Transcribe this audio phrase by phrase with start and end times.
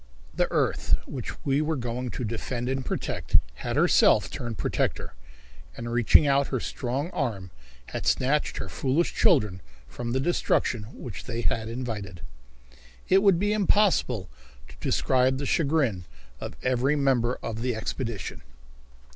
[0.33, 5.13] The earth which we were going to defend and protect had herself turned protector,
[5.77, 7.51] and reaching out her strong arm
[7.89, 12.21] had snatched her foolish children from the destruction which they had invited.
[13.09, 14.27] It would be impossible
[14.69, 16.05] to describe the chagrin
[16.39, 18.41] of every member of the expedition.